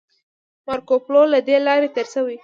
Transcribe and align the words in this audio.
مارکوپولو 0.67 1.21
له 1.33 1.39
دې 1.47 1.57
لارې 1.67 1.89
تیر 1.95 2.07
شوی 2.13 2.35
و 2.37 2.39